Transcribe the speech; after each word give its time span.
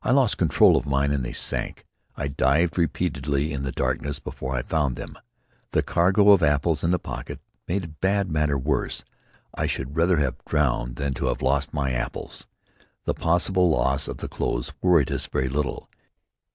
I 0.03 0.09
lost 0.09 0.39
control 0.39 0.77
of 0.77 0.87
mine 0.87 1.11
and 1.11 1.23
they 1.23 1.31
sank. 1.31 1.85
I 2.15 2.27
dived 2.27 2.75
repeatedly 2.75 3.53
in 3.53 3.61
the 3.61 3.71
darkness 3.71 4.19
before 4.19 4.55
I 4.55 4.63
found 4.63 4.95
them. 4.95 5.15
The 5.73 5.83
cargo 5.83 6.31
of 6.31 6.41
apples 6.41 6.83
in 6.83 6.89
the 6.89 6.97
pockets 6.97 7.43
made 7.67 7.83
a 7.83 7.87
bad 7.89 8.31
matter 8.31 8.57
worse. 8.57 9.03
I 9.53 9.67
should 9.67 9.95
rather 9.95 10.17
have 10.17 10.43
drowned 10.45 10.95
than 10.95 11.13
have 11.17 11.43
lost 11.43 11.71
my 11.71 11.91
apples. 11.91 12.47
The 13.05 13.13
possible 13.13 13.69
loss 13.69 14.07
of 14.07 14.17
the 14.17 14.27
clothes 14.27 14.73
worried 14.81 15.11
us 15.11 15.27
very 15.27 15.49
little. 15.49 15.87